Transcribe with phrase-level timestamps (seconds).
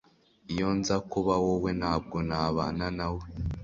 [0.53, 3.23] Iyo nza kuba wowe, ntabwo nabana na we.